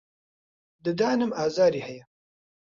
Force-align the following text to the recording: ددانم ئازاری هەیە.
ددانم 0.85 1.29
ئازاری 1.37 1.81
هەیە. 1.87 2.03